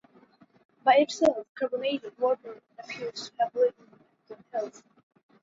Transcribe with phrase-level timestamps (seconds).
[0.83, 3.85] By itself, carbonated water appears to have little
[4.31, 4.83] impact on health.